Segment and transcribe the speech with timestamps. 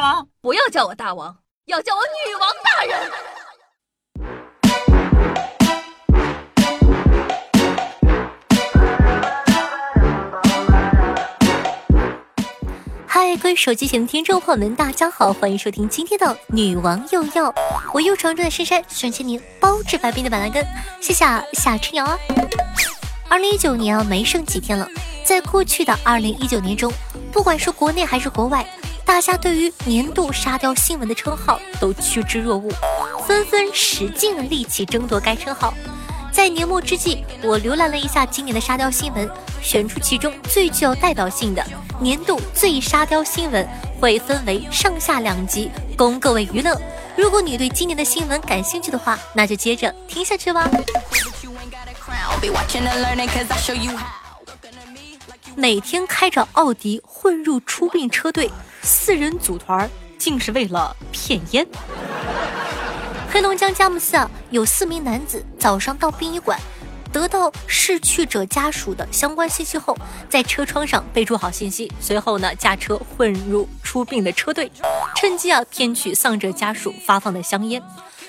[0.00, 0.28] 王？
[0.40, 1.36] 不要叫我大王，
[1.66, 3.10] 要叫我女王大人。
[13.06, 17.52] 嗨，各位手机前的听众朋友们，大家好，欢迎收听今天的女王又要。
[17.92, 20.64] 我又常住在深山，选千年包治百病的板蓝根，
[21.00, 21.24] 谢谢
[21.54, 22.16] 夏春瑶啊。
[23.28, 24.88] 二零一九年啊，没剩几天了。
[25.24, 26.92] 在过去的二零一九年中，
[27.32, 28.64] 不管是国内还是国外，
[29.08, 32.70] 大家对于年度沙雕新闻的称号都趋之若鹜，
[33.26, 35.72] 纷纷使尽了力气争夺该称号。
[36.30, 39.26] 在年末之际，我浏览了一下今年的沙雕新闻，
[39.62, 41.64] 选出其中最具有代表性的
[41.98, 43.66] 年度最沙雕新闻，
[43.98, 46.78] 会分为上下两集，供各位娱乐。
[47.16, 50.70] 如果你对今年的新闻感兴趣的话，那就接着听下去吧。
[55.56, 58.48] 每天开着奥迪混入出殡车队，
[58.82, 61.66] 四人组团竟是为了骗烟。
[63.30, 66.58] 黑龙江佳木斯啊，有四名男子早上到殡仪馆，
[67.12, 69.96] 得到逝去者家属的相关信息后，
[70.28, 74.72] 在车窗上备注好信息，随后呢驾车混入出殡的车队，
[75.14, 77.82] 趁机啊骗取丧者家属发放的香烟。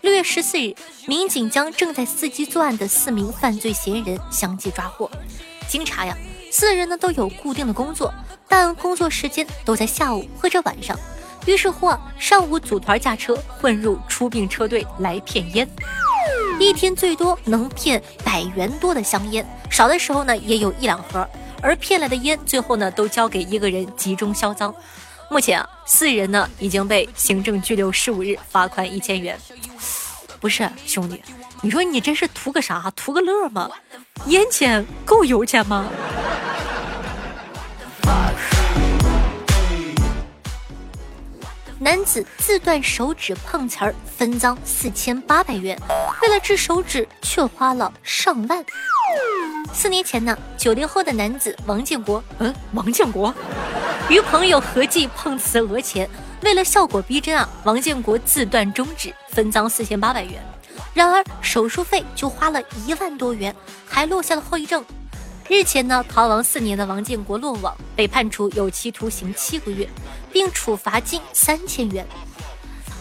[0.00, 0.74] 六月十四日，
[1.06, 5.10] 民警将正在伺机作案的四名犯罪嫌疑人相继抓获。
[5.68, 6.16] 经查呀。
[6.50, 8.12] 四人呢都有固定的工作，
[8.48, 10.98] 但工作时间都在下午或者晚上。
[11.46, 15.66] 于是乎啊，上午组团驾车混入出殡车队来骗烟，
[16.58, 21.26] 一天最多能骗百元多的香烟，少的时候呢也有一两盒。
[21.62, 24.74] 而骗来的烟最后呢都交给一个人集中销赃。
[25.30, 29.38] 目前啊，四人呢已经被行政拘留十五日，罚款一千元。
[30.40, 31.22] 不是兄弟，
[31.62, 32.90] 你说你这是图个啥？
[32.96, 33.70] 图个乐吗？
[34.26, 35.86] 烟钱够油钱吗？
[41.82, 45.80] 男子自断手指碰瓷儿分赃四千八百元，
[46.20, 48.62] 为了治手指却花了上万。
[49.72, 53.34] 四年前呢，九零后的男子王建国，嗯，王建国，
[54.10, 56.06] 与朋友合计碰瓷讹钱，
[56.42, 60.34] 为了效果逼真啊，王建国自断中指分赃四千八百元，
[60.92, 63.56] 然而手术费就花了一万多元，
[63.88, 64.84] 还落下了后遗症。
[65.50, 69.88] 日前呢，逃亡四年的王建国落网，被判处有期徒刑七个月，
[70.30, 72.06] 并处罚金三千元。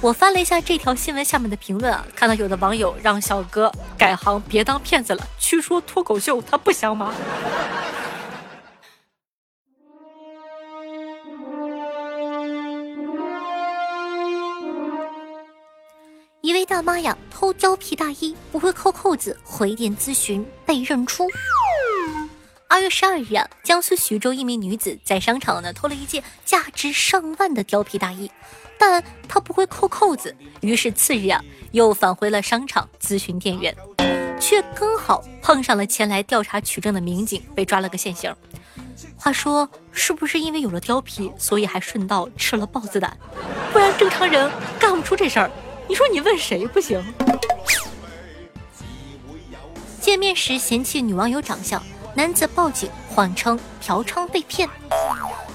[0.01, 7.13] 我翻了一下这条新闻下面的评论啊，看到有的网友让小哥改行别当骗子了，去说脱口秀，他不香吗？
[16.41, 21.27] 一位大妈呀，偷貂皮大衣不会扣扣子，回电咨询被认出。
[22.71, 28.29] 二月十二日啊，江苏徐州一名女子在商场呢偷了一件价值上万的貂皮大衣，
[28.77, 33.75] 但她不会扣扣子，于是次日啊又返回了商场咨询店员，
[34.39, 38.33] 却刚好碰上了前来调查取证的民警，被抓了个现行。
[39.17, 43.17] 话说，是不是因为有了貂皮，所以还顺道吃了豹子胆？
[43.73, 45.49] 不然正常人干不出这事儿。
[45.87, 47.03] 你说你问谁不行？
[49.99, 51.83] 见面时嫌弃女网友长相。
[52.15, 54.67] 男子报警，谎称嫖娼被骗。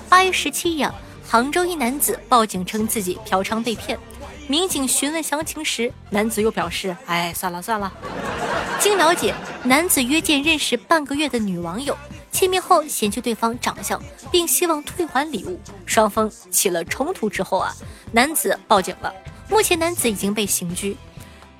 [0.08, 0.88] 八月十七日，
[1.26, 3.98] 杭州一男子报警称自己嫖娼被骗。
[4.46, 7.92] 民警询问详情时，男子又表示：“哎，算了算了。
[8.78, 9.34] ”经了解，
[9.64, 11.96] 男子约见认识半个月的女网友，
[12.30, 14.00] 见面后嫌弃对方长相，
[14.30, 15.60] 并希望退还礼物。
[15.84, 17.74] 双方起了冲突之后啊，
[18.12, 19.12] 男子报警了。
[19.48, 20.96] 目前男子已经被刑拘。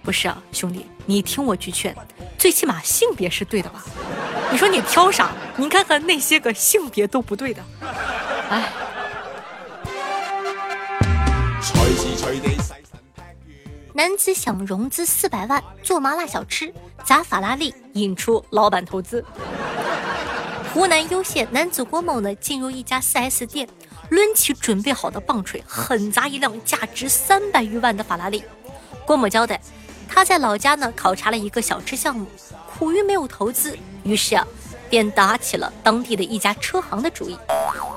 [0.02, 1.94] 不是啊，兄弟，你听我句劝，
[2.38, 3.84] 最起码性别是对的吧？
[4.50, 5.30] 你说你挑啥？
[5.56, 7.62] 你看看那些个性别都不对的，
[8.50, 8.72] 哎。
[13.96, 19.24] 男子想融资四百万做麻辣小吃，砸法拉利引出老板投资。
[20.72, 23.68] 湖南攸县男子郭某呢，进入一家 4S 店，
[24.08, 28.42] 抡起准备好的棒槌，狠砸一辆价值三百余万的法拉利。
[29.06, 29.60] 郭某交代，
[30.08, 32.26] 他在老家呢考察了一个小吃项目。
[32.66, 34.46] 苦于没有投资，于是啊，
[34.90, 37.38] 便打起了当地的一家车行的主意。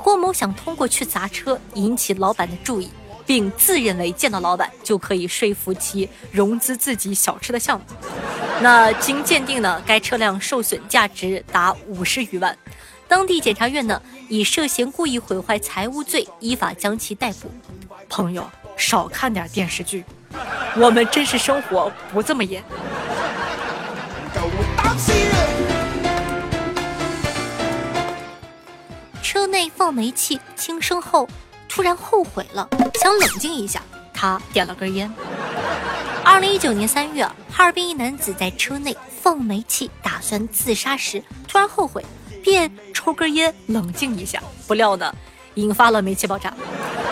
[0.04, 2.90] 郭某想通过去砸车引起老板的注意，
[3.26, 7.86] 并自认为见到老板就可以说服其融资自己小吃的项目。
[8.62, 12.56] 那经鉴定呢，该车辆受损价值达五十余万。
[13.08, 17.50] 当地检察院呢，以涉嫌故意毁坏财物罪依法将其逮捕。
[18.10, 20.04] 朋友，少看点电视剧，
[20.78, 22.64] 我们真实生活不这么演。
[29.22, 31.28] 车内放煤气，轻生后
[31.68, 33.82] 突然后悔了，想冷静一下，
[34.14, 35.12] 他点了根烟。
[36.24, 42.06] 二零一九年三月，哈尔滨一男子在车内放煤气，打算自杀时，突然后悔，
[42.42, 45.14] 便抽根烟冷静一下，不料呢，
[45.56, 46.54] 引发了煤气爆炸。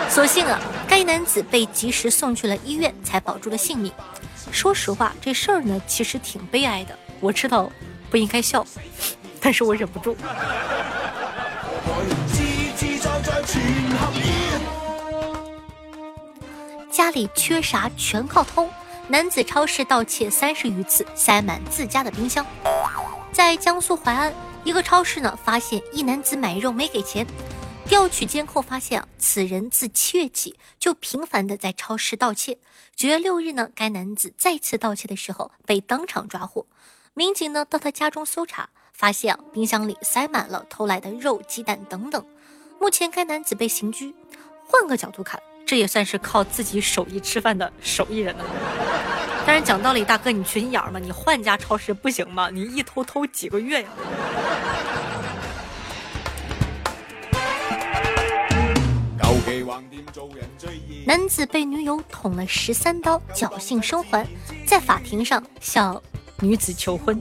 [0.08, 0.58] 所幸啊，
[0.96, 3.92] 该男子被及时送去了医院，才保住了性命。
[4.50, 6.98] 说实话，这事儿呢，其实挺悲哀的。
[7.20, 7.70] 我知道
[8.08, 8.66] 不应该笑，
[9.38, 10.16] 但是我忍不住。
[16.90, 18.66] 家里缺啥全靠偷，
[19.06, 22.46] 男子超市盗窃三十余次，塞满自家的冰箱。
[23.32, 24.32] 在江苏淮安
[24.64, 27.26] 一个超市呢，发现一男子买肉没给钱，
[27.96, 32.58] 调取监控发现啊，此人自七月起就频繁的在超市盗窃。
[32.94, 36.66] 九月六日呢，该男子再次盗窃的时候被当场抓获。
[37.14, 42.22] 民警呢到他家中搜查，发现啊冰箱里塞满了偷来的肉、鸡蛋等等。
[42.78, 44.14] 目前该男子被刑拘。
[44.66, 48.44] 换个角度看，这也算是靠自己手艺吃饭的手艺人呢。
[49.46, 50.98] 但是讲道理，大哥你缺心眼儿吗？
[50.98, 52.50] 你换家超市不行吗？
[52.50, 53.88] 你一偷偷几个月呀？
[61.06, 64.26] 男子被女友捅了十三刀，侥幸生还，
[64.66, 66.02] 在法庭上向。
[66.40, 67.18] 女子求婚，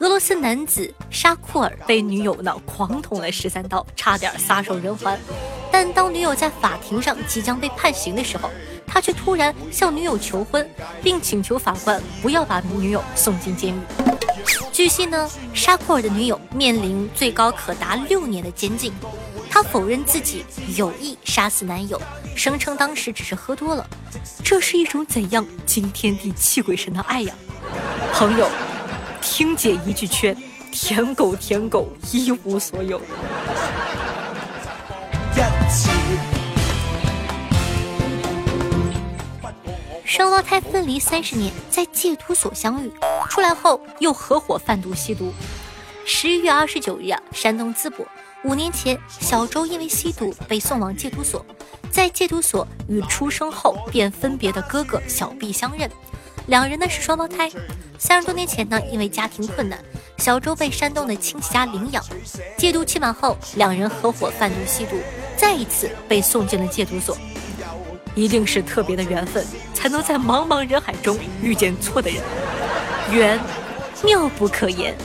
[0.00, 5.18] 俄罗斯男子沙库尔被女友呢狂捅了十三刀，差点撒手人寰。
[5.72, 8.50] 但当女友在法庭上即将被判刑的时候，
[8.86, 10.68] 他却突然向女友求婚，
[11.02, 13.80] 并请求法官不要把女友送进监狱。
[14.72, 18.92] 据悉呢，沙库尔的女友面临最高可达六年的监禁。
[19.50, 20.44] 他否认自己
[20.76, 22.00] 有意杀死男友，
[22.34, 23.86] 声称当时只是喝多了。
[24.44, 27.34] 这是一种怎样惊天地泣鬼神的爱呀？
[28.12, 28.46] 朋友，
[29.22, 30.36] 听姐一句劝，
[30.70, 33.00] 舔狗舔狗一无所有。
[40.04, 42.90] 双胞胎分离三十年，在戒毒所相遇，
[43.26, 45.32] 出来后又合伙贩毒吸毒。
[46.04, 48.06] 十一月二十九日啊，山东淄博。
[48.44, 51.44] 五年前，小周因为吸毒被送往戒毒所，
[51.90, 55.90] 在戒毒所与出生后便分别的哥哥小毕相认，
[56.46, 57.50] 两人呢是双胞胎。
[57.98, 59.82] 三十多年前呢，因为家庭困难，
[60.18, 62.04] 小周被山东的亲戚家领养。
[62.56, 64.96] 戒毒期满后，两人合伙贩毒吸毒，
[65.36, 67.16] 再一次被送进了戒毒所。
[68.14, 69.44] 一定是特别的缘分，
[69.74, 72.22] 才能在茫茫人海中遇见错的人，
[73.10, 73.38] 缘
[74.04, 74.96] 妙不可言。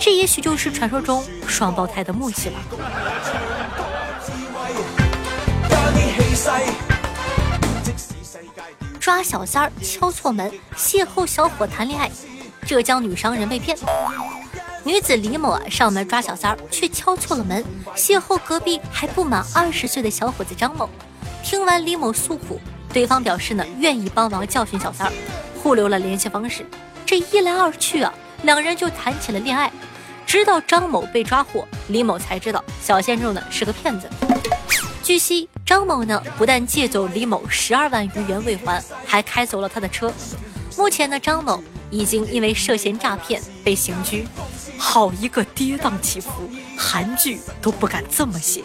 [0.00, 2.60] 这也许就是传说中双胞胎的默契吧。
[9.00, 12.10] 抓小三儿敲错门，邂逅小伙谈恋爱，
[12.66, 13.76] 浙江女商人被骗。
[14.84, 17.64] 女子李某啊上门抓小三儿，却敲错了门，
[17.96, 20.88] 邂逅隔壁还不满二十岁的小伙子张某。
[21.42, 22.60] 听完李某诉苦，
[22.92, 25.12] 对方表示呢愿意帮忙教训小三儿，
[25.62, 26.64] 互留了联系方式。
[27.08, 28.12] 这一来二去啊，
[28.42, 29.72] 两人就谈起了恋爱。
[30.26, 34.06] 直到张某被抓获，李某才知道小鲜肉呢是个骗子。
[35.02, 40.12] 据悉，张某呢不但借走李某十二万余元未还，还开走了他的车。
[40.76, 44.28] 目前呢，张某已经因为涉嫌诈骗被刑拘。
[44.76, 46.30] 好一个跌宕起伏，
[46.76, 48.62] 韩剧都不敢这么写。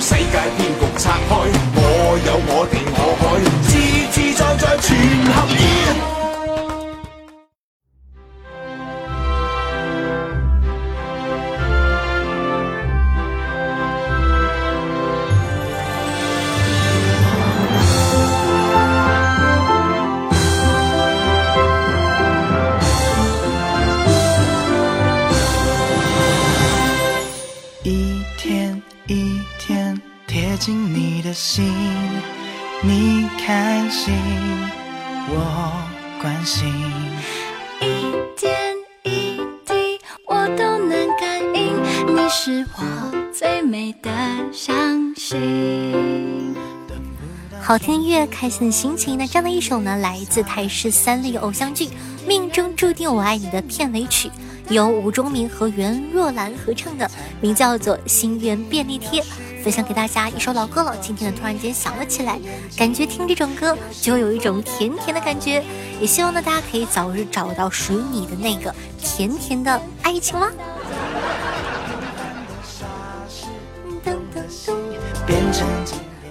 [0.00, 1.36] 世界骗局拆开，
[1.74, 3.22] 我有我地我海，
[3.62, 3.70] 自
[4.12, 4.96] 自在在全
[5.32, 6.15] 合意。
[34.06, 34.14] 心，
[35.28, 35.82] 我
[36.22, 36.72] 关心。
[37.80, 38.56] 一点
[39.02, 39.98] 一滴，
[40.28, 41.74] 我都能感应。
[42.14, 44.08] 你是我最美的
[44.52, 46.54] 相信。
[47.60, 49.18] 好听音乐，开心的心情。
[49.18, 51.86] 那这样的一首呢，来自台式三立偶像剧
[52.28, 54.30] 《命中注定我爱你》的片尾曲，
[54.68, 57.10] 由吴忠明和袁若兰合唱的，
[57.40, 59.20] 名叫做《心愿便利贴》。
[59.66, 62.38] 分享给大家一首老歌了，今天呢突然间想了起来，
[62.76, 65.60] 感觉听这种歌就有一种甜甜的感觉，
[66.00, 70.52] 也希望呢大家可以早日找到属于你的那个甜甜的爱情啦。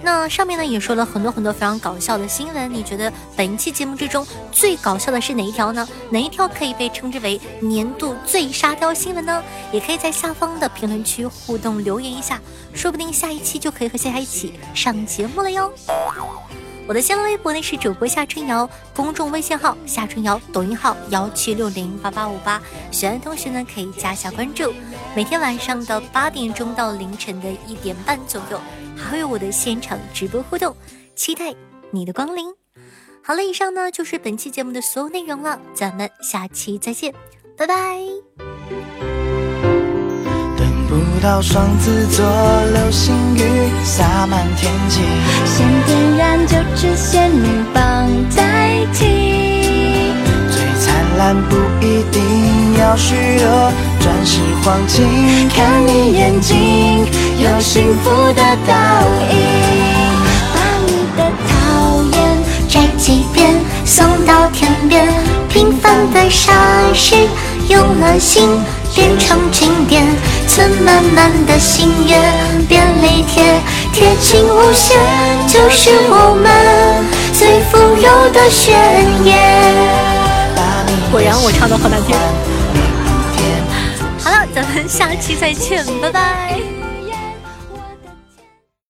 [0.06, 5.86] 那上面呢也说了很多很多非常搞笑的新闻，你觉得本期节目之中最搞笑的是哪一条呢？
[6.10, 9.42] 哪一条可以被称之为年度最沙雕新闻呢？
[9.72, 12.40] 也可以在下方的评论区互动留言一下，
[12.72, 15.72] 说不定下一期就可以和夏夏一起上节目了哟。
[16.88, 22.62] 我的新浪微博呢是主播夏春瑶，公众微信号夏春瑶，抖音号幺七六零八八五八，
[22.92, 24.72] 喜欢的同学呢可以加下关注。
[25.14, 28.60] 每天晚上的八点钟到凌晨的一点半左右，
[28.96, 30.76] 还会有我的现场直播互动，
[31.16, 31.52] 期待
[31.90, 32.54] 你的光临。
[33.20, 37.12] 好了，以上呢就是本期节目的所有内容了，咱们下期再见，
[37.56, 39.15] 拜拜。
[40.88, 42.24] 不到双子座
[42.72, 43.42] 流星雨
[43.84, 45.00] 洒满天际，
[45.44, 50.14] 先点燃就只仙女棒代替。
[50.48, 52.22] 最灿烂不一定
[52.78, 55.04] 要许多钻石黄金，
[55.48, 57.04] 看你眼睛
[57.40, 58.74] 有幸福的倒
[59.30, 59.36] 影，
[60.54, 62.16] 把你的讨厌
[62.68, 63.52] 摘几遍
[63.84, 65.04] 送到天边，
[65.48, 66.52] 平凡的傻
[66.94, 67.16] 事
[67.68, 68.48] 用了心。
[68.96, 70.02] 变成经典，
[70.48, 72.18] 存满满的心愿，
[72.66, 73.60] 便利贴
[73.92, 74.96] 贴近无限，
[75.46, 78.74] 就是我们最富有的宣
[79.22, 79.36] 言。
[81.12, 82.16] 果然我唱的好难听。
[84.24, 86.75] 好了，咱们下期再见，拜拜。